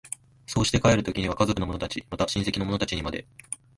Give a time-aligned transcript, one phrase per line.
[0.47, 3.27] そうして帰る時には家族の者たち、また親戚の者たちにまで、